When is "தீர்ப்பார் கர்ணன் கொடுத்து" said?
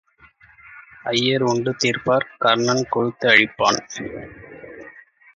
1.83-3.27